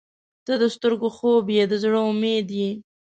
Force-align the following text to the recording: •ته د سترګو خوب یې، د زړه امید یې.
•ته 0.45 0.53
د 0.61 0.63
سترګو 0.75 1.07
خوب 1.17 1.45
یې، 1.55 1.63
د 1.71 1.73
زړه 1.83 1.99
امید 2.11 2.47
یې. 2.59 2.69